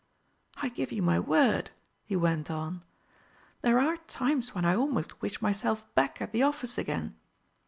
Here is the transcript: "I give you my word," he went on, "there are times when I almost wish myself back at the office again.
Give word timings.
"I 0.57 0.69
give 0.69 0.91
you 0.91 1.03
my 1.03 1.19
word," 1.19 1.69
he 2.05 2.15
went 2.15 2.49
on, 2.49 2.83
"there 3.61 3.79
are 3.79 3.97
times 4.07 4.55
when 4.55 4.65
I 4.65 4.73
almost 4.73 5.21
wish 5.21 5.43
myself 5.43 5.93
back 5.93 6.19
at 6.23 6.31
the 6.31 6.41
office 6.41 6.79
again. 6.79 7.17